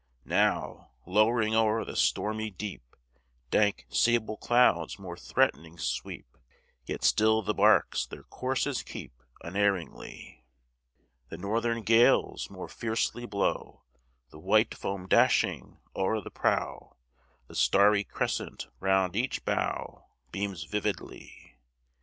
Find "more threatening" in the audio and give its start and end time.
4.97-5.77